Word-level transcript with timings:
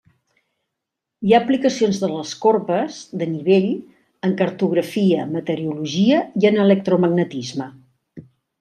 Hi 1.27 1.35
ha 1.35 1.41
aplicacions 1.45 1.99
de 2.03 2.09
les 2.13 2.31
corbes 2.45 2.97
de 3.23 3.29
nivell 3.35 3.69
en 4.29 4.35
cartografia, 4.41 5.29
meteorologia, 5.37 6.25
i 6.43 6.51
en 6.53 6.61
electromagnetisme. 6.67 7.73